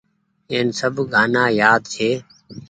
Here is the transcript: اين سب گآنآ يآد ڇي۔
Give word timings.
اين 0.51 0.67
سب 0.79 0.95
گآنآ 1.13 1.43
يآد 1.61 1.81
ڇي۔ 1.93 2.09